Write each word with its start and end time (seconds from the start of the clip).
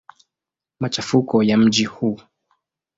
Machafuko 0.79 1.43
ya 1.43 1.57
mji 1.57 1.85
huu. 1.85 2.19